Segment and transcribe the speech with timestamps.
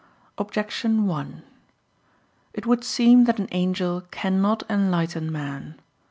[0.39, 1.43] Objection 1:
[2.55, 5.75] It would seem that an angel cannot enlighten man.